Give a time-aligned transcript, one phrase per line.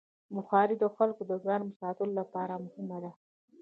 [0.35, 3.11] بخاري د خلکو د ګرم ساتلو لپاره مهمه ده.